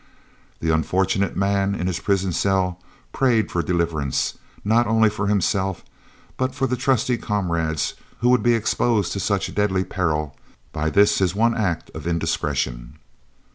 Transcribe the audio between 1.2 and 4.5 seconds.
man, in his prison cell, prayed for deliverance,